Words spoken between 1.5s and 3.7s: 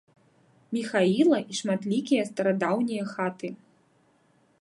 і шматлікія старадаўнія хаты.